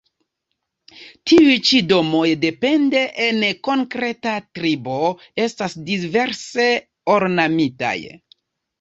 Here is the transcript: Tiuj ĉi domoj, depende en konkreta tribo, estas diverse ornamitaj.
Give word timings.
Tiuj 1.31 1.57
ĉi 1.71 1.81
domoj, 1.91 2.23
depende 2.47 3.05
en 3.27 3.45
konkreta 3.69 4.35
tribo, 4.59 4.99
estas 5.47 5.81
diverse 5.93 6.71
ornamitaj. 7.19 7.97